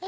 Quand 0.00 0.06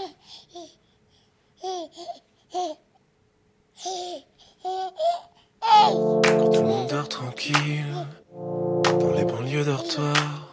tout 6.52 6.62
le 6.62 6.66
monde 6.66 6.88
dort 6.88 7.08
tranquille, 7.08 7.84
dans 8.32 9.12
les 9.12 9.24
banlieues 9.24 9.64
dortoirs, 9.64 10.48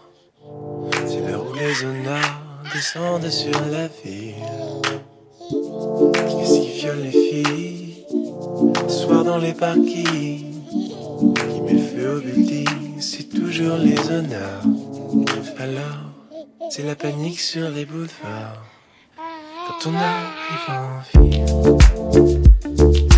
c'est 1.05 1.21
l'heure 1.21 1.45
où 1.49 1.53
les 1.53 1.83
honneurs 1.83 2.41
descendent 2.73 3.29
sur 3.29 3.59
la 3.71 3.87
ville. 3.87 4.35
Qu'est-ce 6.13 6.59
qui 6.59 6.79
viole 6.79 7.01
les 7.01 7.11
filles, 7.11 8.05
soir 8.87 9.23
dans 9.23 9.37
les 9.37 9.53
parkings, 9.53 10.63
qui 10.69 11.61
met 11.61 11.73
le 11.73 11.79
feu 11.79 12.17
au 12.17 12.21
building, 12.21 12.99
c'est 12.99 13.29
toujours 13.29 13.77
les 13.77 13.99
honneurs. 14.11 14.63
Alors, 15.59 16.11
c'est 16.69 16.83
la 16.83 16.95
panique 16.95 17.39
sur 17.39 17.69
les 17.69 17.85
boulevards, 17.85 18.63
quand 19.67 19.89
on 19.89 19.95
arrive 19.95 20.69
en 20.69 21.19
ville. 21.19 23.16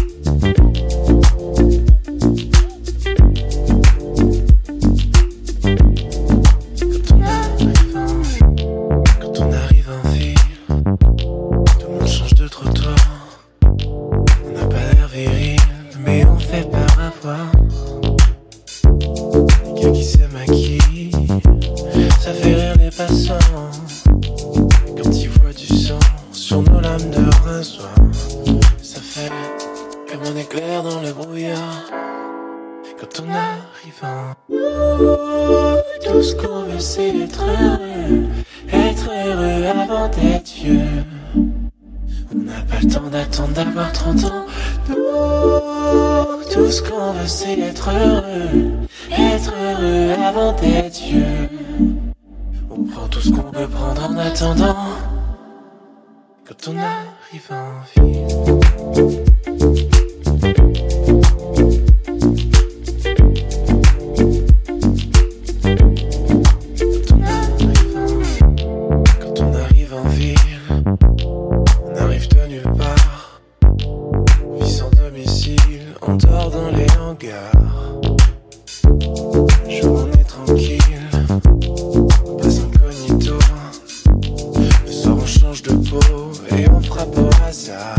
Et 86.56 86.70
on 86.70 86.82
frappe 86.82 87.18
au 87.18 87.30
hasard. 87.48 87.96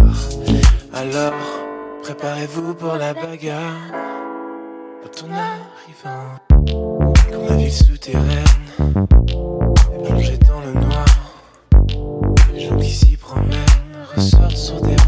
Alors, 0.92 1.32
préparez-vous 2.02 2.74
pour 2.74 2.94
la 2.94 3.14
bagarre. 3.14 3.92
Quand 5.02 5.24
on 5.26 5.32
arrive 5.32 6.04
comme 7.30 7.46
la 7.48 7.56
ville 7.56 7.72
souterraine 7.72 8.44
est 9.28 10.02
plongée 10.04 10.38
dans 10.38 10.60
le 10.60 10.72
noir. 10.80 11.06
Les 12.52 12.60
gens 12.60 12.76
qui 12.76 12.90
s'y 12.90 13.16
promènent 13.16 13.56
ressortent 14.14 14.56
sur 14.56 14.80
des 14.82 14.99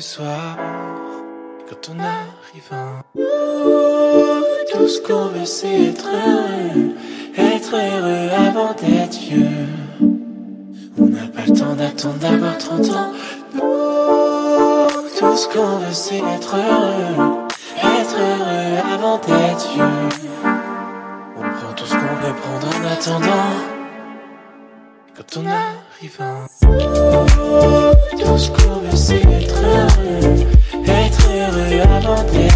soir. 0.00 0.56
Quand 1.68 1.90
on 1.94 1.98
arrive 1.98 2.70
tout 4.72 4.88
ce 4.88 5.00
qu'on 5.00 5.26
veut 5.26 5.44
c'est 5.44 5.86
être 5.86 6.08
heureux, 6.08 6.94
être 7.36 7.74
heureux 7.74 8.30
avant 8.48 8.74
d'être 8.74 9.18
vieux. 9.18 9.66
On 10.98 11.06
n'a 11.06 11.26
pas 11.28 11.46
le 11.46 11.52
temps 11.58 11.74
d'attendre 11.74 12.18
d'avoir 12.18 12.58
30 12.58 12.80
ans. 12.90 13.12
Tout 15.18 15.36
ce 15.36 15.48
qu'on 15.48 15.78
veut 15.78 15.92
c'est 15.92 16.18
être 16.18 16.56
heureux, 16.56 17.38
être 17.82 18.16
heureux 18.18 18.94
avant 18.94 19.18
d'être 19.18 19.72
vieux. 19.74 20.28
On 21.36 21.40
prend 21.40 21.72
tout 21.74 21.86
ce 21.86 21.94
qu'on 21.94 22.16
peut 22.20 22.34
prendre 22.42 22.68
en 22.76 22.92
attendant. 22.92 23.76
Quand 25.16 25.40
on 25.40 25.46
arrive 25.46 26.20
en 26.20 27.85
tout 28.18 28.38
ce 28.38 28.50
qu'on 28.50 28.80
veut 28.80 28.96
c'est 28.96 29.16
être 29.16 29.54
heureux, 29.62 30.46
être 30.86 31.28
heureux 31.28 31.80
avant 31.82 32.22
d'être 32.32 32.55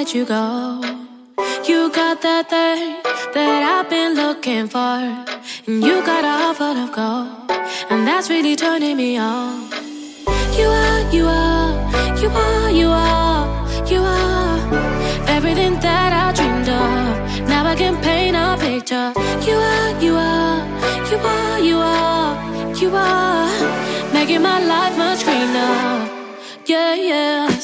let 0.00 0.14
you 0.14 0.24
go. 0.24 0.80
You 1.68 1.92
got 1.92 2.22
that 2.22 2.44
thing 2.48 3.02
that 3.34 3.60
I've 3.72 3.88
been 3.90 4.12
looking 4.22 4.66
for. 4.74 4.96
And 5.66 5.84
you 5.86 5.96
got 6.10 6.24
a 6.24 6.34
heart 6.40 6.56
full 6.56 6.78
of 6.84 6.90
gold. 6.98 7.50
And 7.90 8.00
that's 8.08 8.30
really 8.30 8.56
turning 8.56 8.96
me 8.96 9.18
on. 9.18 9.68
You 10.58 10.68
are, 10.82 11.02
you 11.16 11.24
are, 11.26 11.70
you 12.22 12.30
are, 12.44 12.70
you 12.80 12.88
are, 12.88 13.44
you 13.92 14.00
are 14.00 14.58
everything 15.36 15.74
that 15.86 16.10
I 16.24 16.26
dreamed 16.38 16.70
of. 16.82 17.48
Now 17.52 17.62
I 17.72 17.74
can 17.82 17.94
paint 18.06 18.36
a 18.44 18.48
picture. 18.66 19.08
You 19.48 19.56
are, 19.72 19.90
you 20.06 20.14
are, 20.28 20.60
you 21.10 21.18
are, 21.34 21.58
you 21.68 21.78
are, 21.92 22.32
you 22.82 22.90
are 23.06 24.12
making 24.14 24.42
my 24.50 24.58
life 24.72 24.94
much 24.96 25.20
greener. 25.26 25.76
Yeah, 26.64 26.94
yes. 26.94 27.59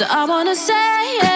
So 0.00 0.06
I 0.08 0.24
wanna 0.24 0.56
say, 0.56 1.29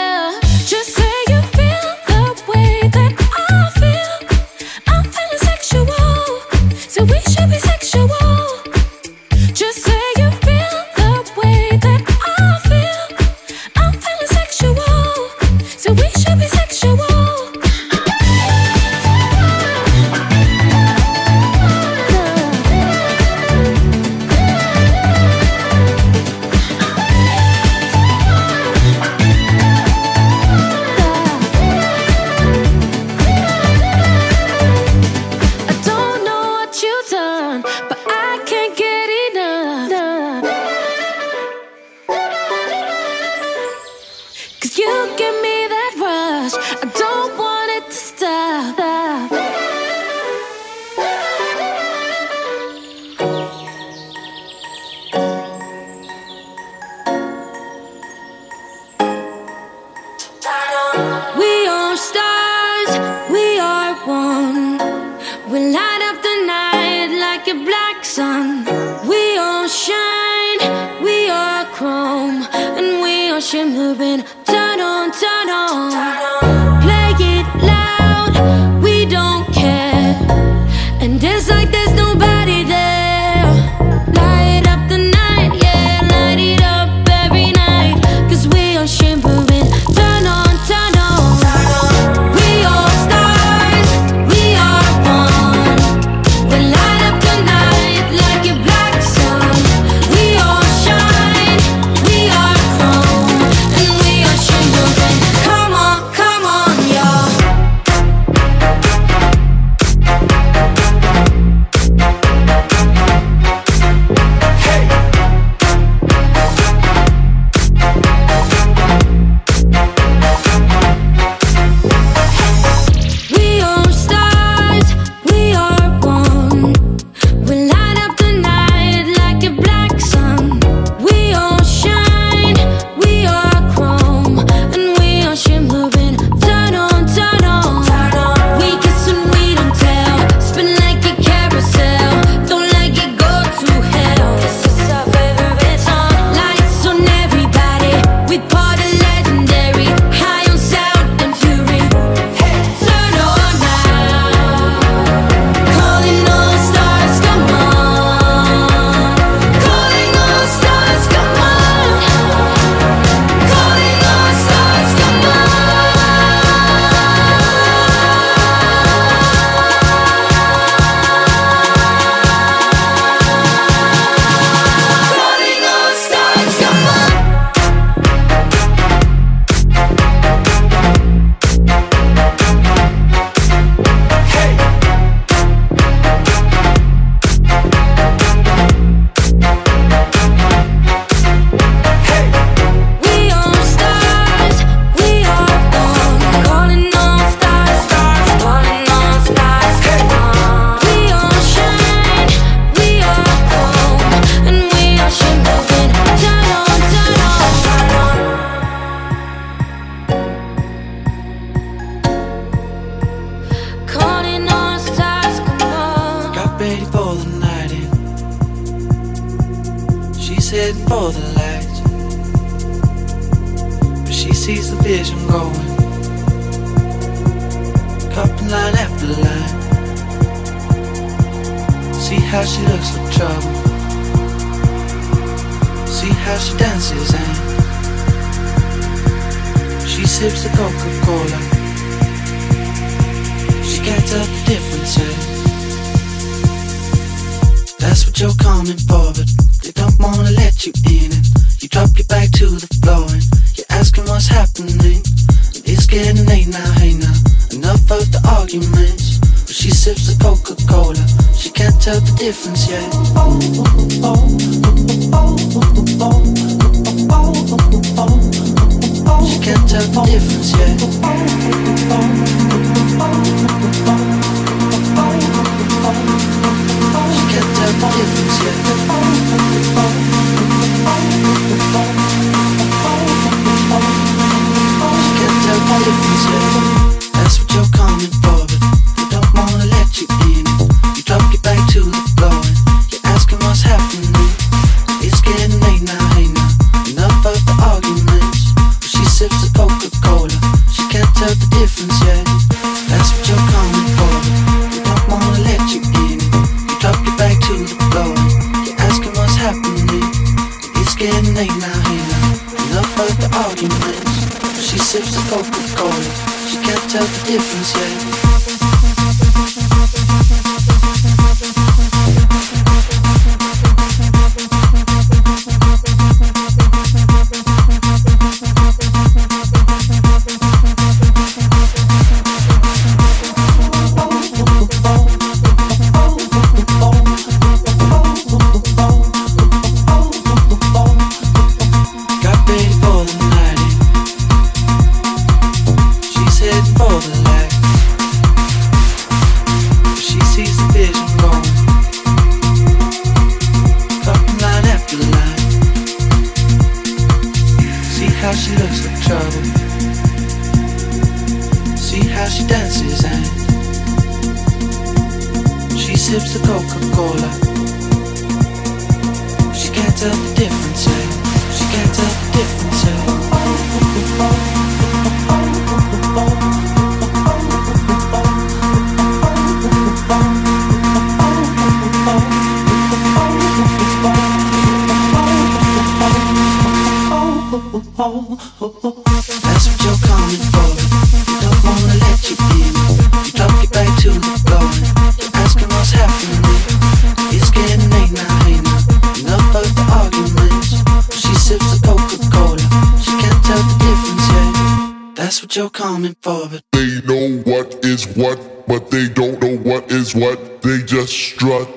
you're 406.15 406.49
for, 406.49 406.49
but 406.49 406.63
they 406.73 407.01
know 407.07 407.43
what 407.45 407.85
is 407.85 408.07
what, 408.17 408.67
but 408.67 408.91
they 408.91 409.09
don't 409.09 409.41
know 409.41 409.57
what 409.59 409.91
is 409.91 410.15
what. 410.15 410.63
They 410.63 410.79
just 410.83 411.13
strut. 411.13 411.69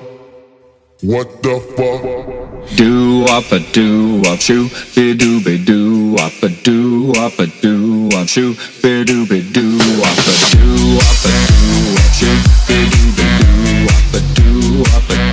What 1.02 1.42
the 1.42 1.60
fuck? 1.76 2.76
Do 2.76 3.24
up 3.26 3.52
a 3.52 3.60
do 3.72 4.20
up 4.26 4.40
shoo, 4.40 4.68
be 4.94 5.14
do 5.14 5.42
be 5.42 5.62
do 5.64 6.16
up 6.18 6.42
a 6.42 6.48
do 6.48 7.12
up 7.16 7.38
a 7.38 7.46
do 7.46 8.08
up 8.14 8.28
shoo, 8.28 8.54
be 8.82 9.04
do 9.04 9.26
be 9.26 9.40
do 9.52 9.78
up 10.02 10.18
a 10.18 10.34
do 10.50 10.98
up 10.98 11.24
a 11.24 11.34
do 11.54 11.96
up 11.96 12.12
shoo, 12.18 12.38
be 12.66 12.90
do 12.90 13.02
be 13.16 13.28
do 13.38 13.86
up 13.94 14.14
a 14.14 14.20
do 14.34 14.82
up 14.96 15.10
a 15.10 15.27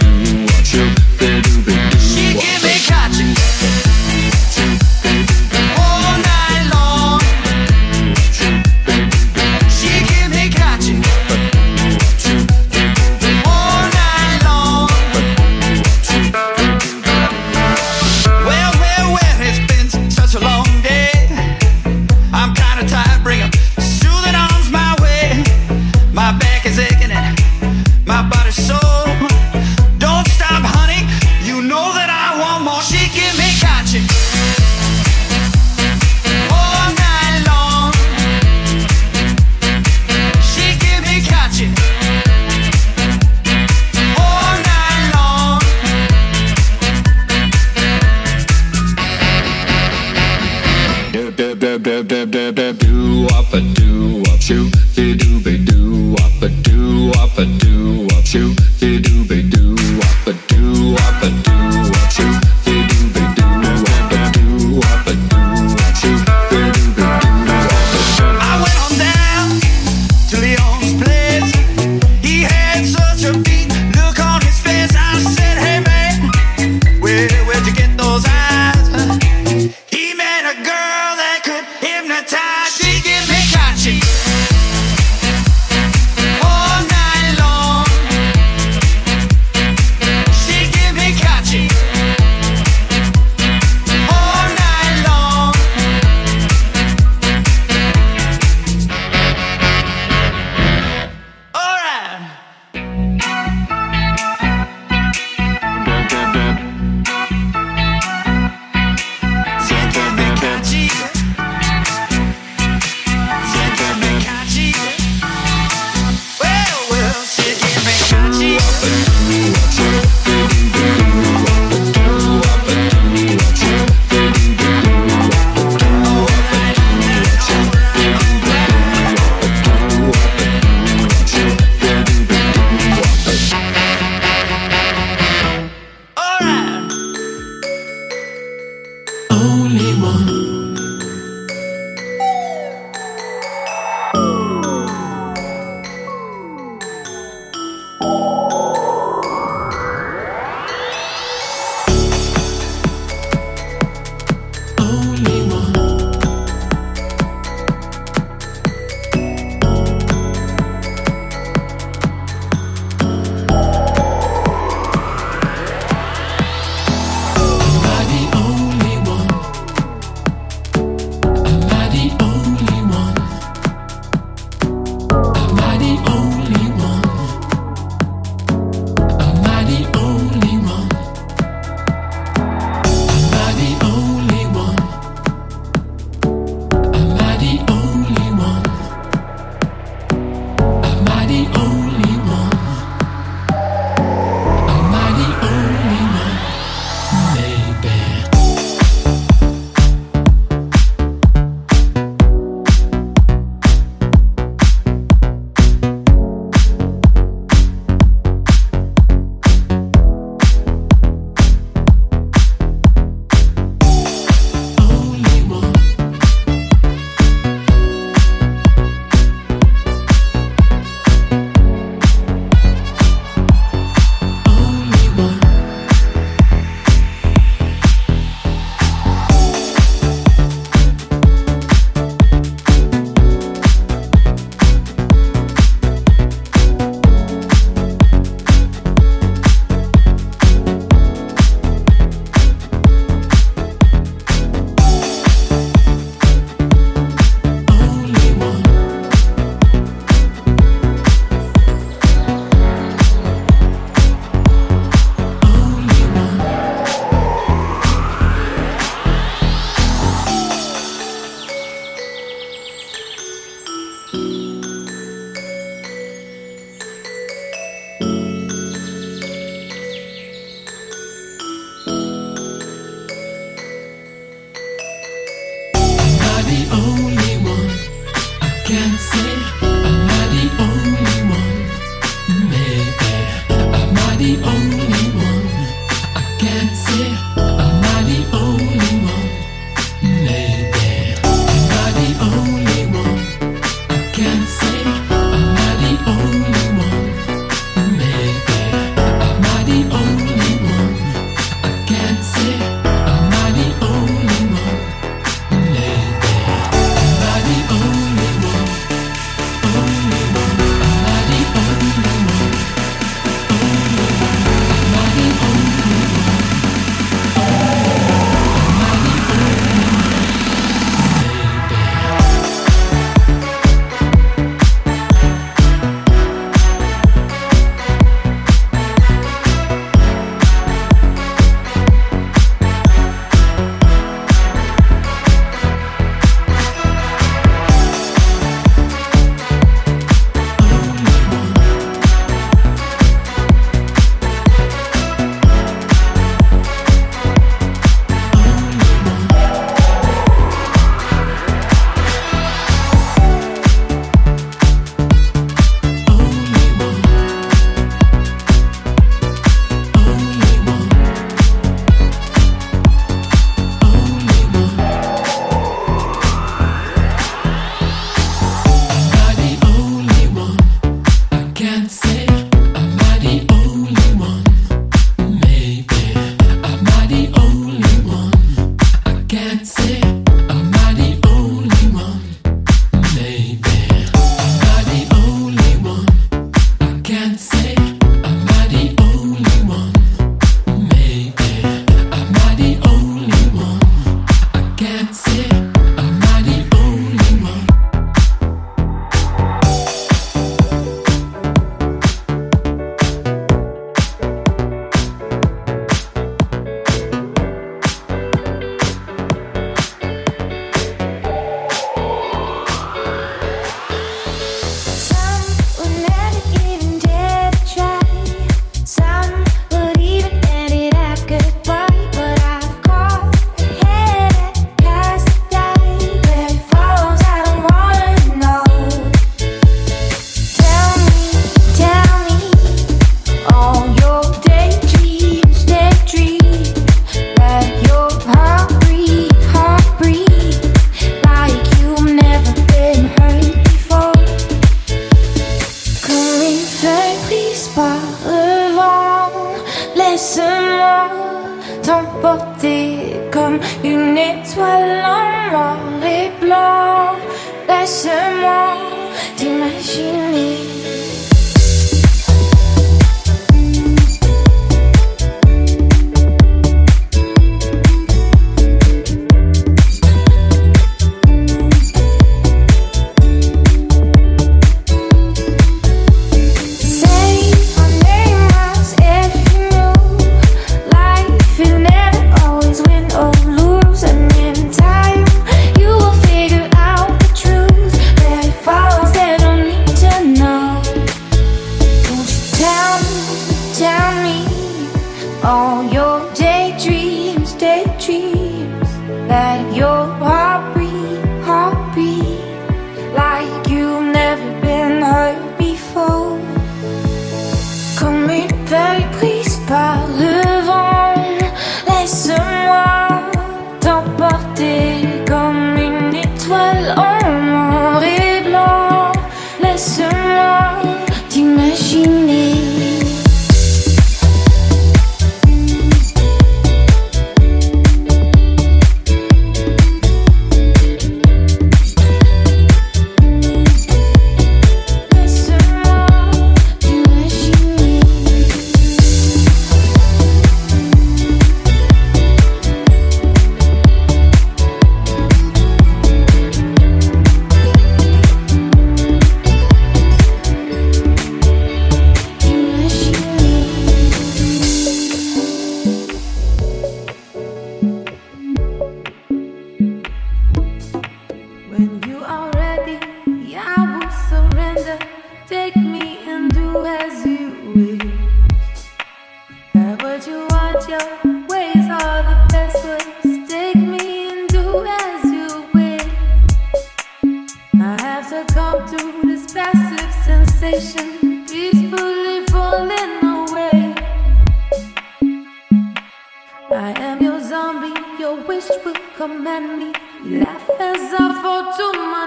wish 588.47 588.69
will 588.83 588.93
come 589.17 589.47
at 589.47 589.77
me. 589.77 589.93
Laugh 590.39 590.69
as 590.79 591.13
I 591.17 591.41
fall 591.41 591.63
to 591.77 591.87
my 592.11 592.25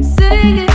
knees. 0.00 0.16
Sing 0.16 0.58
it. 0.58 0.71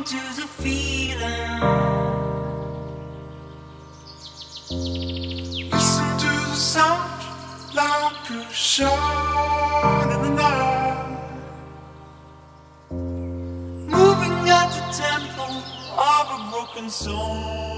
to 0.00 0.16
the 0.36 0.46
feeling. 0.48 1.60
Listen 5.70 6.18
to 6.18 6.32
the 6.48 6.54
sound 6.54 7.22
in 10.12 10.22
the 10.22 10.30
night. 10.30 11.18
Moving 12.90 14.48
at 14.48 14.70
the 14.72 14.84
tempo 14.96 15.46
of 15.98 16.26
a 16.36 16.50
broken 16.50 16.88
soul. 16.88 17.71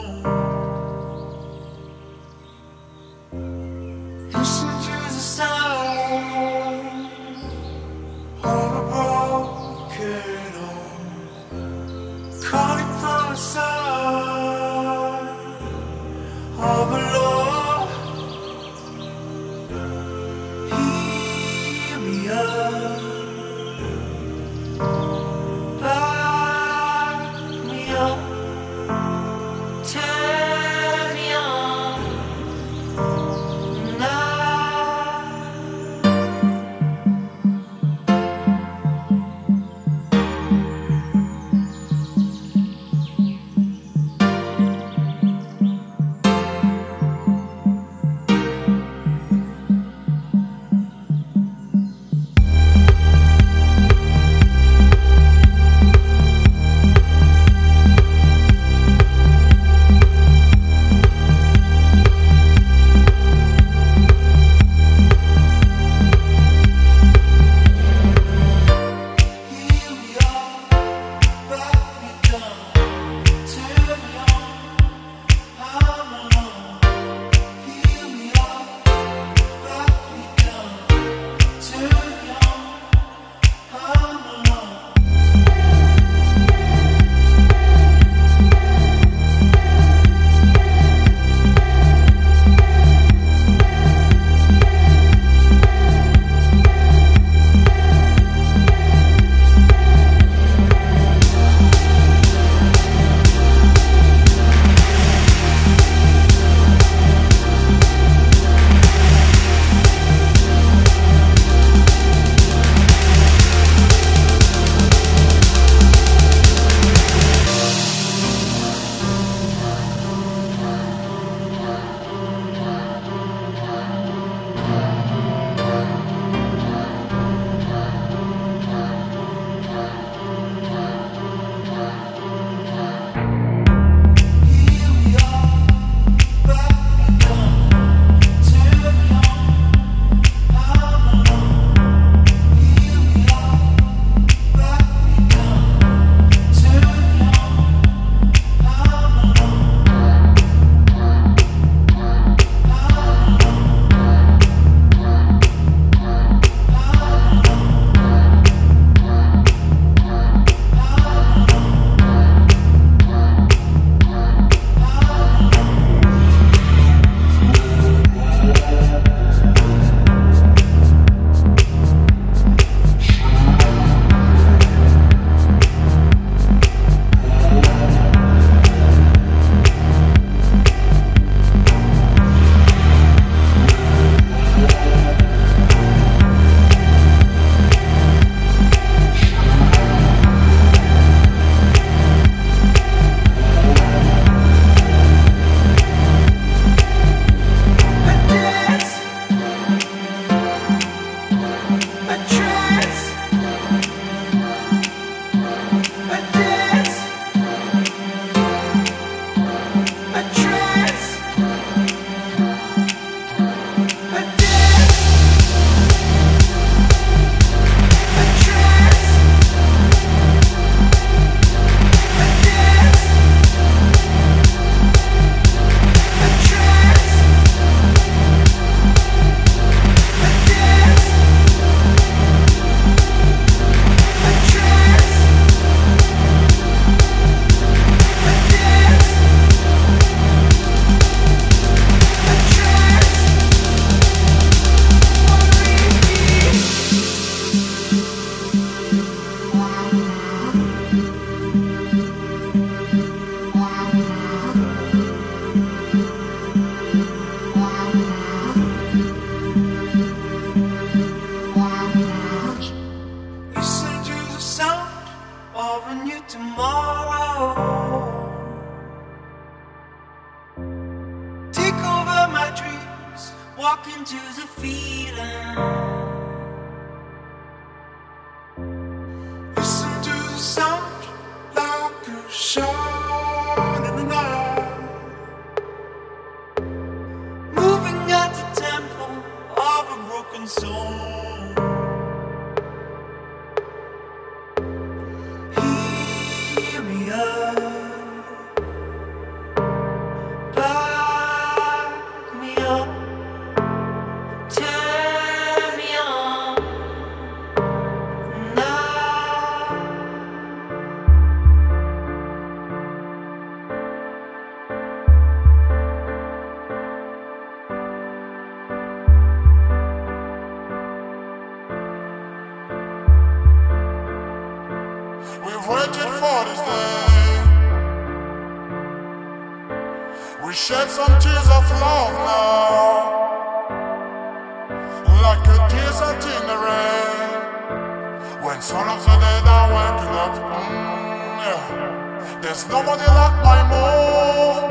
waking 339.20 340.14
up. 340.24 340.34
Mm, 340.34 341.38
yeah. 341.44 342.40
There's 342.42 342.68
nobody 342.68 343.06
like 343.20 343.36
my 343.48 343.60
mom. 343.70 344.70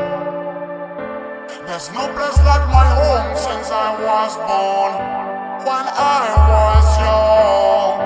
There's 1.67 1.89
no 1.91 2.03
place 2.15 2.39
like 2.49 2.65
my 2.69 2.87
home 2.99 3.35
since 3.37 3.69
I 3.71 3.89
was 4.07 4.33
born. 4.47 4.93
When 5.67 5.85
I 5.87 6.23
was 6.51 6.87
young, 7.03 7.97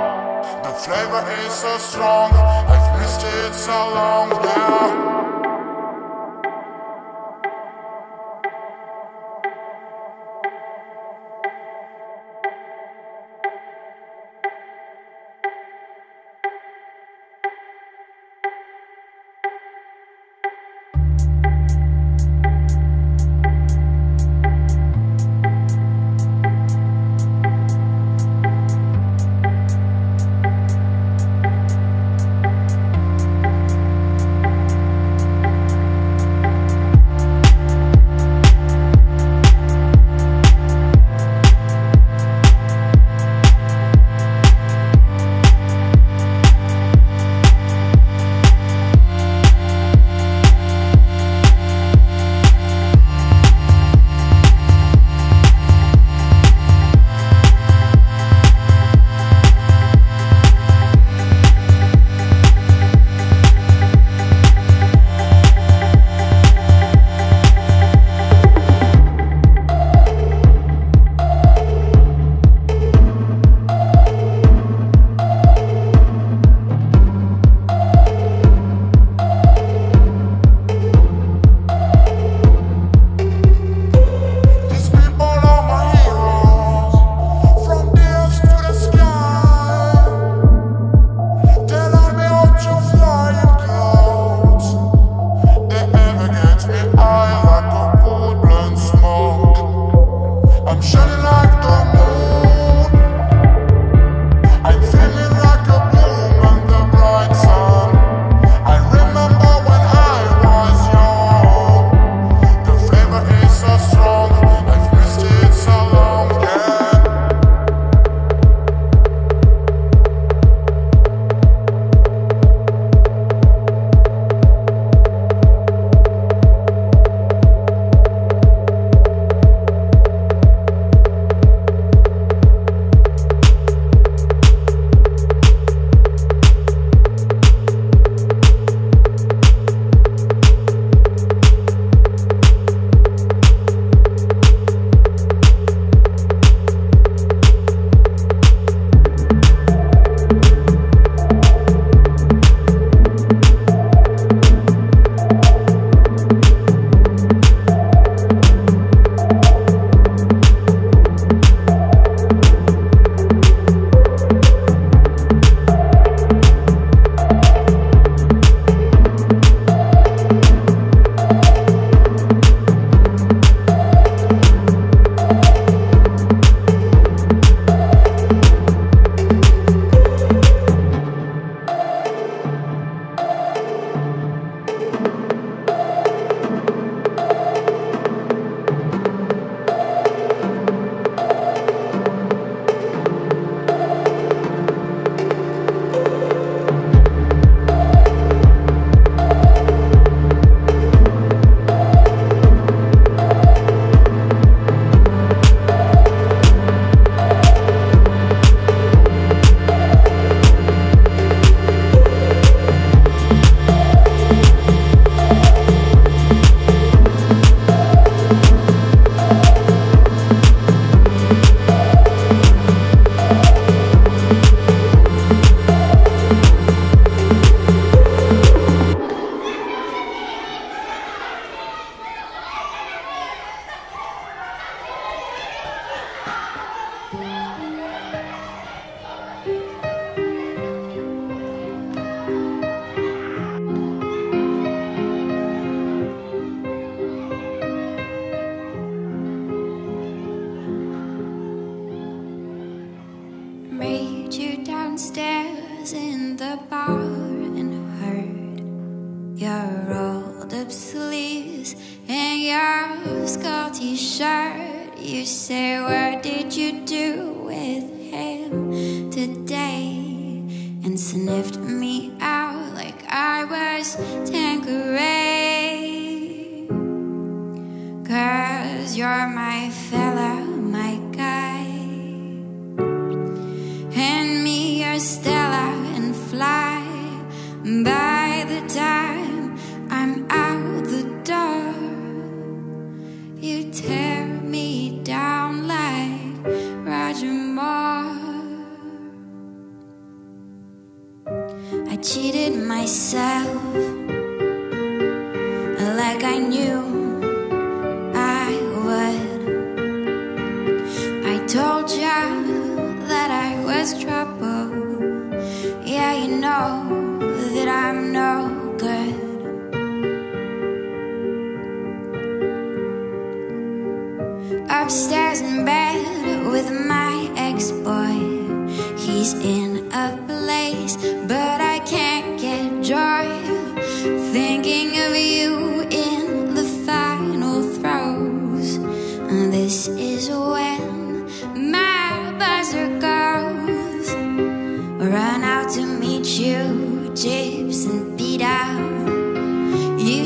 the 0.63 0.73
flavor 0.83 1.23
is 1.43 1.53
so 1.53 1.77
strong. 1.77 2.31
I've 2.73 2.99
missed 2.99 3.23
it 3.23 3.53
so 3.53 3.77
long. 3.97 4.29
Yeah. 4.31 5.26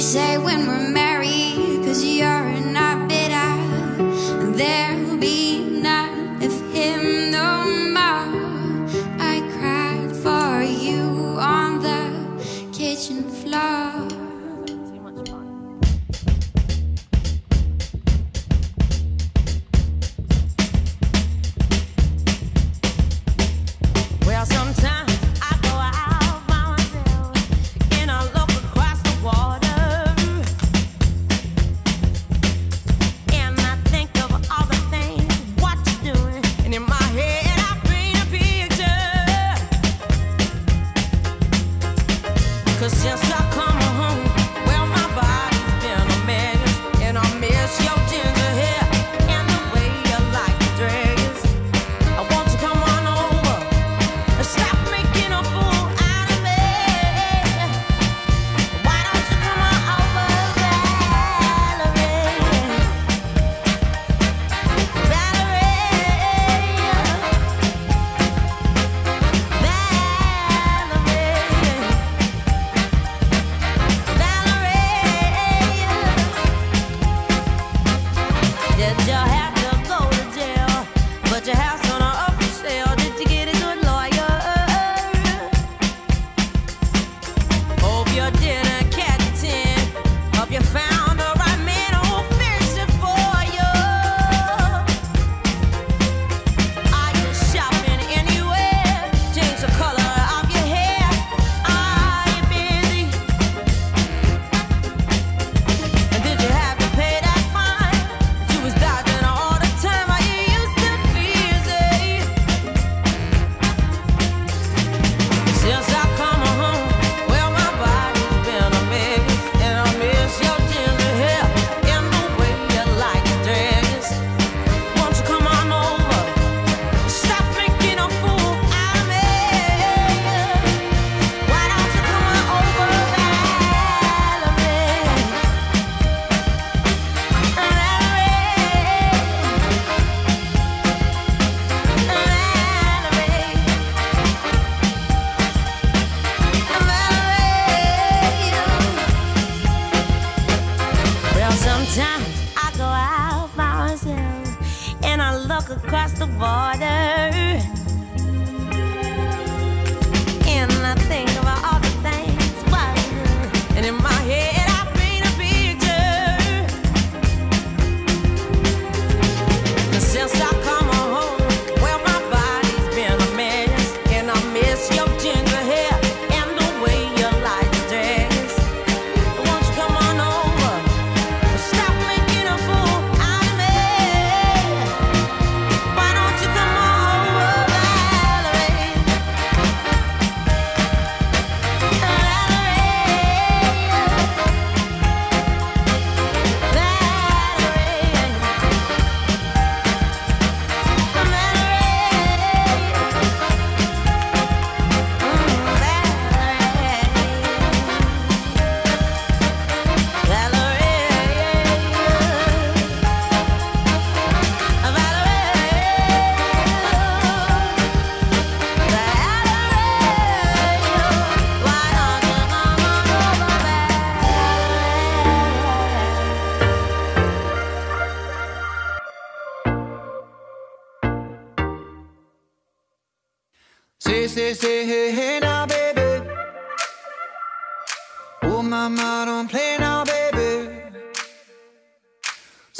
Say 0.01 0.35
when 0.39 0.65
we're 0.65 0.90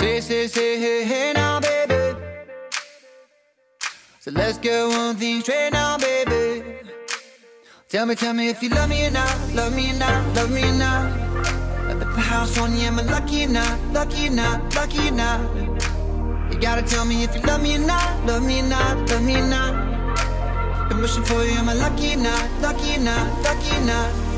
Say, 0.02 0.20
say, 0.20 0.47
say, 0.47 0.80
hey, 0.80 1.04
hey 1.04 1.32
now, 1.34 1.60
baby. 1.60 2.18
So 4.20 4.32
let's 4.32 4.58
get 4.58 4.88
one 4.88 5.16
thing 5.16 5.41
straight 5.41 5.70
now, 5.74 5.95
baby. 5.99 6.64
Tell 7.88 8.08
me, 8.08 8.16
tell 8.16 8.34
me 8.34 8.49
if 8.49 8.64
you 8.64 8.70
love 8.70 8.89
me 8.89 9.06
or 9.06 9.12
not, 9.12 9.54
love 9.54 9.76
me 9.76 9.91
or 9.91 9.99
not, 9.99 10.36
love 10.36 10.49
me 10.49 10.64
or 10.64 10.74
not. 10.74 11.06
At 11.88 11.99
the 11.99 12.06
house 12.20 12.58
on 12.58 12.76
you, 12.80 12.88
am 12.88 12.97
I 12.97 13.04
lucky 13.04 13.45
or 13.45 13.49
not, 13.49 13.80
lucky 13.93 14.28
or 14.28 14.32
not, 14.32 14.74
lucky 14.74 15.10
or 15.10 15.12
not? 15.12 15.39
You 16.52 16.60
gotta 16.60 16.82
tell 16.82 17.06
me 17.06 17.22
if 17.22 17.36
you 17.36 17.41
love 17.43 17.62
me 17.62 17.76
or 17.76 17.86
not, 17.86 18.26
love 18.26 18.43
me 18.43 18.62
or 18.62 18.64
not, 18.64 19.08
love 19.08 19.22
me 19.22 19.36
or 19.36 19.45
not. 19.45 20.89
Been 20.89 20.99
wishing 20.99 21.24
for 21.24 21.43
you, 21.43 21.52
am 21.52 21.70
I 21.70 21.76
lucky 21.76 22.16
or 22.16 22.18
not, 22.18 22.49
lucky 22.60 22.95
or 22.95 23.02
not, 23.02 23.43
lucky 23.43 23.78
or 23.78 23.86
not? 23.86 24.30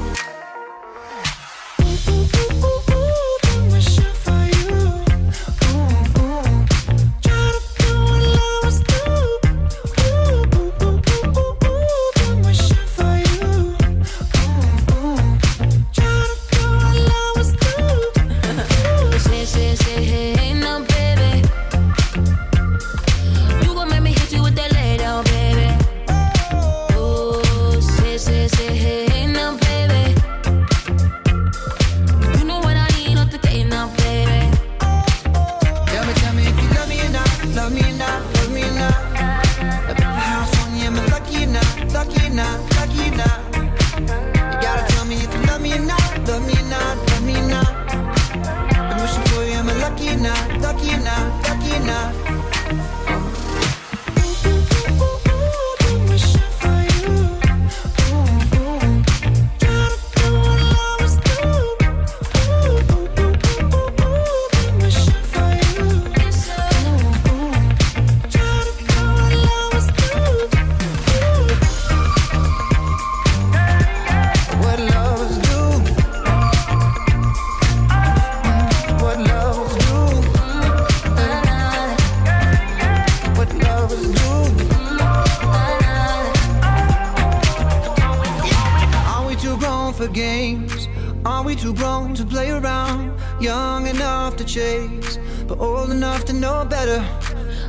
Enough 96.24 96.26
to 96.26 96.34
know 96.34 96.66
better. 96.66 97.06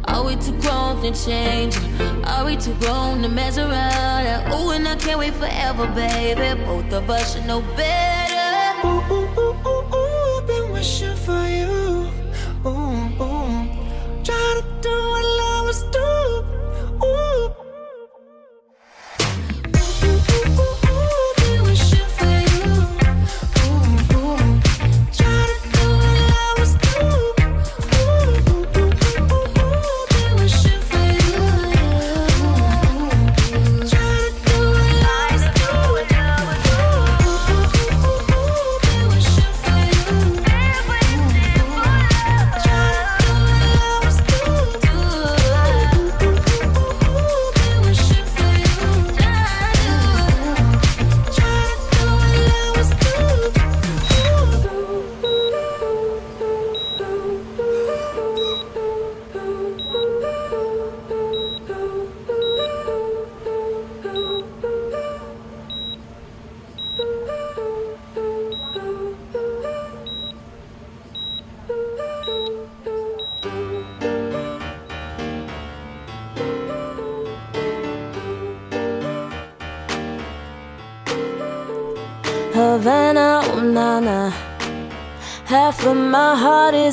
Are 0.05 0.25
we 0.25 0.37
too 0.37 0.59
grown 0.61 1.03
to 1.03 1.13
change? 1.13 1.77
Are 2.25 2.45
we 2.45 2.57
too 2.57 2.75
grown 2.75 3.23
to 3.23 3.29
mess 3.29 3.59
around? 3.59 4.53
Oh, 4.53 4.71
and 4.71 4.87
I 4.87 4.97
can't 4.97 5.19
wait 5.19 5.35
forever, 5.35 5.87
baby. 5.89 6.61
Both 6.65 6.93
of 6.93 7.11
us 7.11 7.35
should 7.35 7.47
know 7.47 7.61
better. 7.77 8.24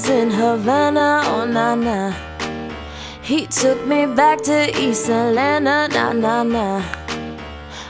Is 0.02 0.10
in 0.10 0.32
Havana, 0.32 1.22
oh 1.26 1.46
nana. 1.46 2.16
He 3.22 3.46
took 3.48 3.86
me 3.86 4.06
back 4.06 4.42
to 4.44 4.58
East 4.80 5.10
Atlanta, 5.10 5.88
na 5.90 6.14
na 6.14 6.44
na. 6.44 6.82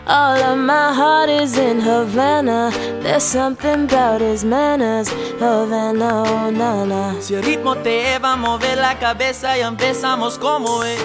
All 0.07 0.37
of 0.51 0.57
my 0.57 0.93
heart 0.93 1.29
is 1.29 1.57
in 1.57 1.79
Havana. 1.79 2.71
There's 3.01 3.23
something 3.23 3.85
about 3.85 4.21
his 4.21 4.43
manners, 4.43 5.09
Havana, 5.39 6.23
oh 6.27 6.49
nana. 6.49 7.21
Si 7.21 7.35
el 7.35 7.43
ritmo 7.43 7.75
te 7.75 8.01
lleva 8.03 8.33
a 8.33 8.35
mover 8.35 8.77
la 8.77 8.95
cabeza 8.99 9.57
y 9.57 9.61
empezamos 9.61 10.37
como 10.37 10.83
es. 10.83 11.01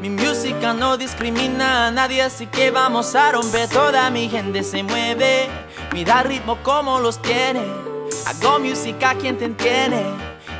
Mi 0.00 0.10
música 0.10 0.74
no 0.74 0.96
discrimina 0.96 1.86
a 1.86 1.90
nadie, 1.90 2.22
así 2.22 2.46
que 2.46 2.70
vamos 2.70 3.14
a 3.14 3.32
romper. 3.32 3.68
Toda 3.68 4.10
mi 4.10 4.28
gente 4.28 4.62
se 4.62 4.82
mueve, 4.82 5.48
mira 5.92 6.20
el 6.20 6.28
ritmo 6.28 6.56
como 6.62 7.00
los 7.00 7.20
tiene. 7.20 7.83
Hago 8.26 8.58
música 8.58 9.14
quien 9.14 9.36
te 9.38 9.44
entiende. 9.46 10.04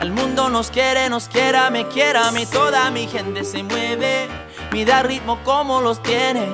El 0.01 0.11
mundo 0.13 0.49
nos 0.51 0.71
quiere, 0.71 1.09
nos 1.09 1.29
quiera, 1.29 1.71
me 1.71 1.87
quiera 1.89 2.31
mí. 2.33 2.45
Toda 2.47 2.91
mi 2.91 3.07
gente 3.07 3.45
se 3.45 3.63
mueve, 3.63 4.29
mira 4.73 5.01
el 5.01 5.09
ritmo 5.09 5.39
como 5.45 5.81
los 5.81 6.03
tiene. 6.03 6.47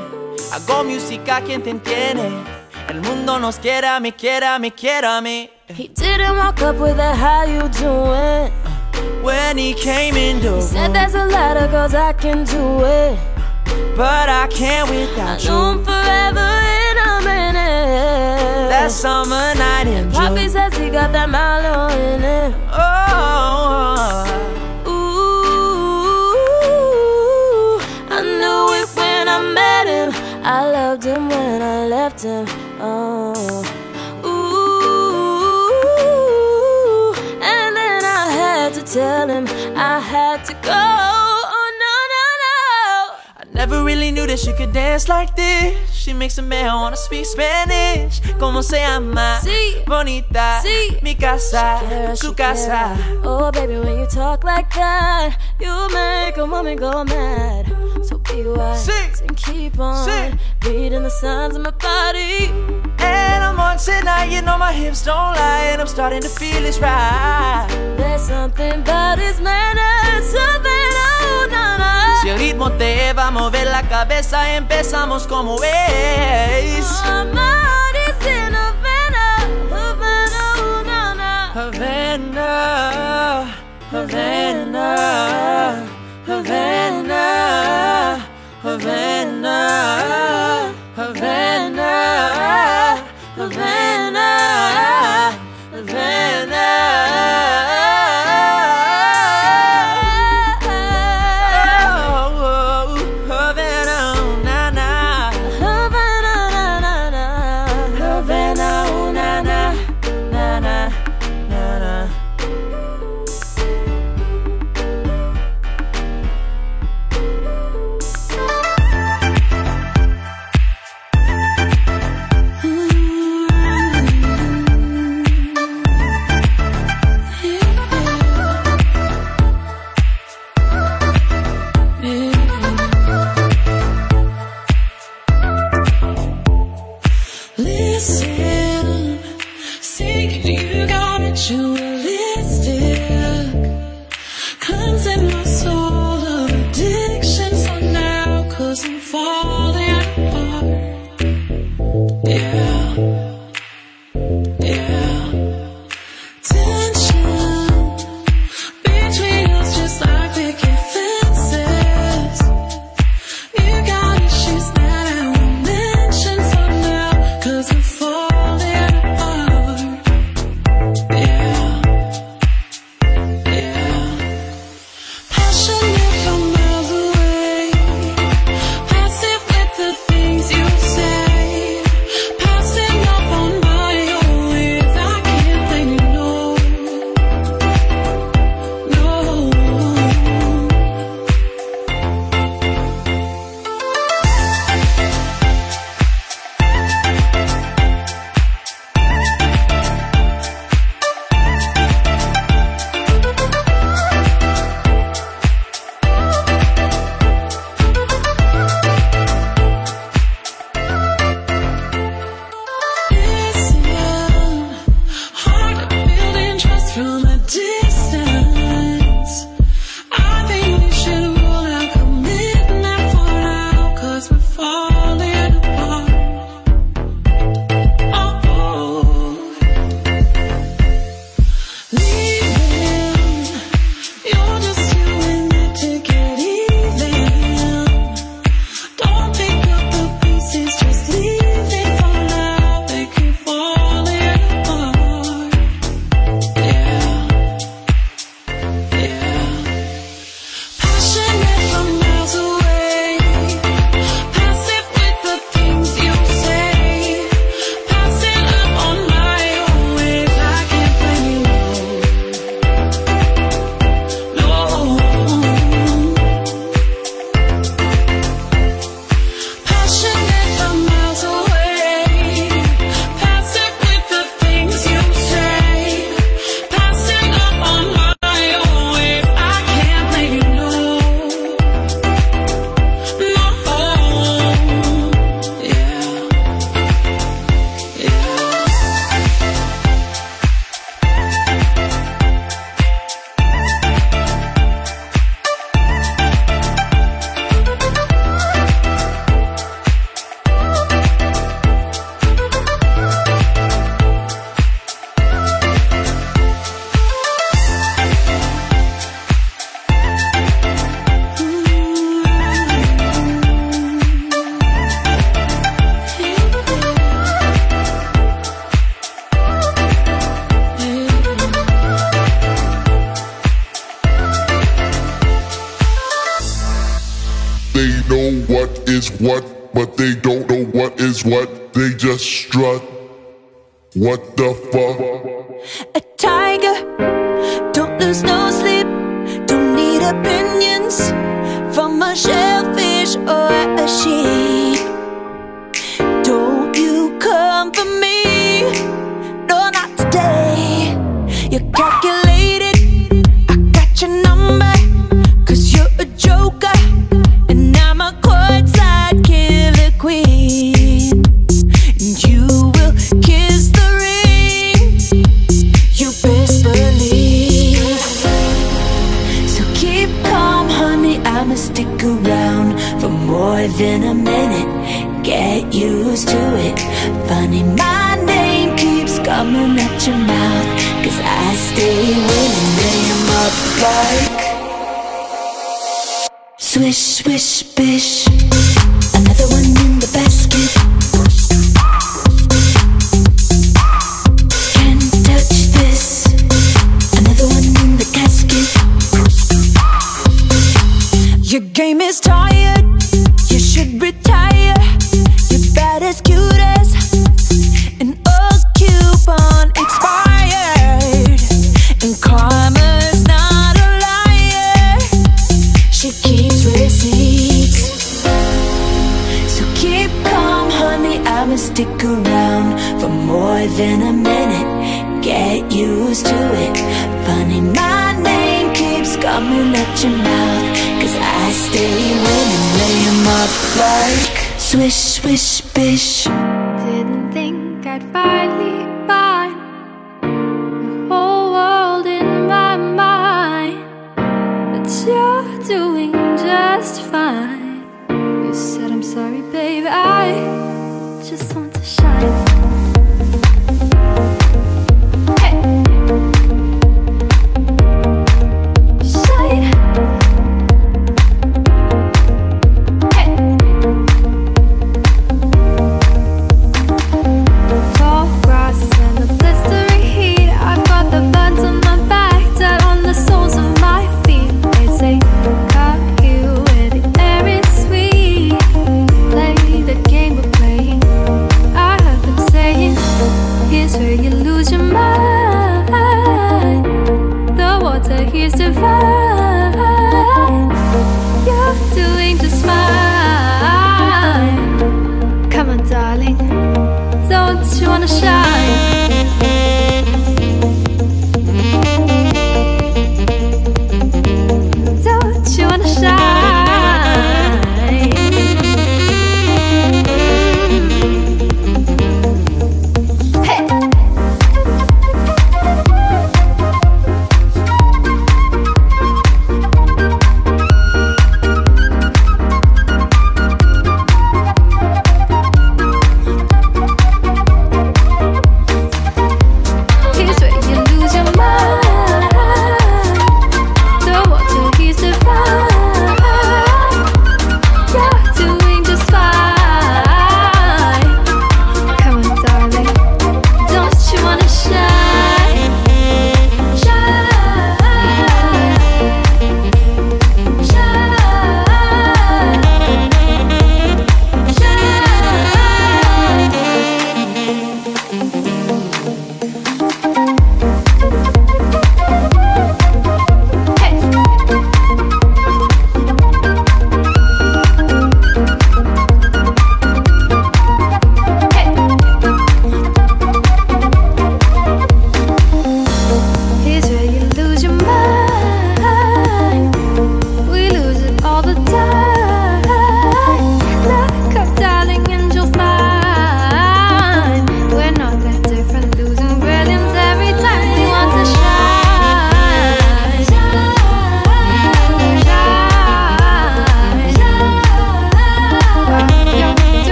Hago 0.53 0.85
música 0.85 1.41
quien 1.41 1.63
te 1.63 1.71
entiende. 1.71 2.31
El 2.89 3.01
mundo 3.03 3.39
nos 3.39 3.57
quiera, 3.59 3.99
me 4.01 4.13
quiera, 4.15 4.59
me 4.59 4.73
quiera 4.73 5.21
mí. 5.21 5.51
He 5.69 5.89
didn't 5.89 6.37
walk 6.37 6.61
up 6.63 6.79
with 6.81 6.99
a 6.99 7.15
how 7.15 7.45
you 7.45 7.69
doing. 7.81 8.53
When 9.23 9.57
he 9.59 9.75
came 9.75 10.17
in 10.17 10.41
the 10.41 10.57
He 10.57 10.63
said 10.63 10.93
there's 10.93 11.15
a 11.15 11.27
lot 11.27 11.57
of 11.57 11.71
girls 11.71 11.95
I 11.95 12.13
can 12.13 12.45
do 12.45 12.85
it. 12.85 13.19
but 13.97 14.29
I 14.29 14.47
can't 14.49 14.89
I 14.89 15.07
without 15.07 15.45
know 15.45 15.73
you. 15.75 15.79
I'm 15.79 15.85
forever. 15.85 16.80
That 18.81 18.93
summer 18.93 19.55
night 19.57 19.87
in 19.89 20.11
June. 20.11 20.13
Poppy 20.13 20.49
says 20.49 20.75
he 20.75 20.89
got 20.89 21.13
that 21.13 21.29
Milo 21.29 21.89
in 21.89 22.25
it. 22.25 22.55
Oh, 22.73 24.25
Ooh, 26.41 27.77
I 28.11 28.23
knew 28.23 28.73
it 28.81 28.89
when 28.97 29.29
I 29.29 29.39
met 29.53 29.87
him. 29.87 30.13
I 30.43 30.65
loved 30.73 31.05
him 31.05 31.29
when 31.29 31.61
I 31.61 31.87
left 31.89 32.23
him. 32.23 32.47
Oh, 32.81 33.63
ooh, 34.25 34.33
and 37.35 37.77
then 37.77 38.03
I 38.03 38.31
had 38.31 38.73
to 38.73 38.83
tell 38.83 39.29
him 39.29 39.47
I 39.77 40.01
had 40.01 40.43
to 40.47 40.55
go. 40.55 41.10
Never 43.61 43.85
really 43.85 44.11
knew 44.11 44.27
that 44.27 44.39
she 44.39 44.55
could 44.55 44.73
dance 44.73 45.07
like 45.07 45.37
this. 45.37 45.93
She 45.93 46.15
makes 46.15 46.39
a 46.39 46.43
man 46.43 46.73
wanna 46.77 46.97
speak 46.97 47.27
Spanish. 47.27 48.23
Como 48.39 48.63
se 48.63 48.79
llama? 48.79 49.39
Sí. 49.43 49.85
Bonita. 49.85 50.63
Sí. 50.63 50.99
Mi 51.03 51.15
casa. 51.15 51.79
Shakira, 51.79 52.17
su 52.17 52.35
casa. 52.35 52.97
Oh, 53.23 53.53
baby, 53.53 53.77
when 53.77 53.99
you 53.99 54.07
talk 54.07 54.45
like 54.45 54.73
that, 54.73 55.37
you 55.61 55.89
make 55.93 56.39
a 56.39 56.47
woman 56.47 56.79
go 56.79 57.05
mad. 57.05 57.67
So 58.03 58.17
be 58.17 58.45
wise 58.45 58.89
sí. 58.89 59.21
and 59.29 59.37
keep 59.37 59.79
on 59.79 60.09
sí. 60.09 60.39
reading 60.65 61.03
the 61.03 61.11
signs 61.11 61.55
of 61.55 61.61
my 61.61 61.73
body. 61.73 62.47
And 62.99 63.45
I'm 63.45 63.61
on 63.61 63.77
tonight, 63.77 64.31
you 64.33 64.41
know 64.41 64.57
my 64.57 64.73
hips 64.73 65.05
don't 65.05 65.37
lie, 65.37 65.69
and 65.71 65.83
I'm 65.83 65.87
starting 65.87 66.23
to 66.23 66.31
feel 66.31 66.65
it's 66.65 66.79
right. 66.79 67.67
There's 67.99 68.23
something 68.23 68.81
about 68.81 69.19
his 69.19 69.39
manners, 69.39 70.25
something. 70.33 70.90
Si 72.21 72.29
el 72.29 72.39
ritmo 72.39 72.71
te 72.73 73.15
va 73.15 73.29
a 73.29 73.31
mover 73.31 73.67
la 73.67 73.83
cabeza, 73.89 74.55
empezamos 74.55 75.27
como 75.27 75.59
veis. 75.59 76.87